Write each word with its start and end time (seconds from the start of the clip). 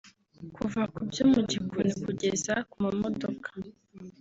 kuva 0.55 0.81
kubyo 0.93 1.23
mugikoni 1.31 1.91
kugeza 2.03 2.53
kumamodoka 2.71 3.49